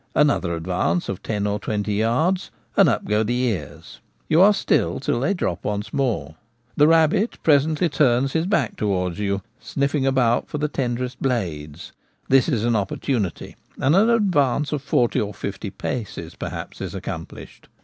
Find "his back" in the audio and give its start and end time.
8.33-8.77